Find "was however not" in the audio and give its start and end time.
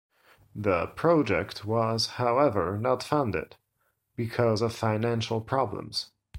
1.63-3.03